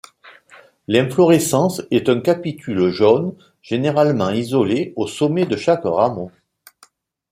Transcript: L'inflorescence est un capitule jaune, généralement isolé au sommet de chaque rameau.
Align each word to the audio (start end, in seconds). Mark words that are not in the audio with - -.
L'inflorescence 0.87 1.83
est 1.91 2.09
un 2.09 2.21
capitule 2.21 2.89
jaune, 2.89 3.35
généralement 3.61 4.31
isolé 4.31 4.93
au 4.95 5.05
sommet 5.05 5.45
de 5.45 5.55
chaque 5.55 5.83
rameau. 5.83 6.31